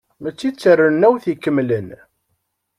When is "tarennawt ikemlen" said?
0.55-1.89